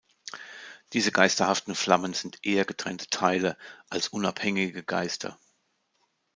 [0.93, 3.55] Diese geisterhaften Flammen sind eher getrennte Teile
[3.87, 5.37] als unabhängige Geister.